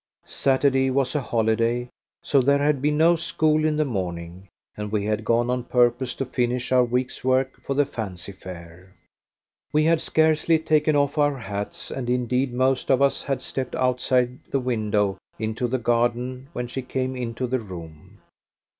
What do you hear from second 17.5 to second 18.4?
room.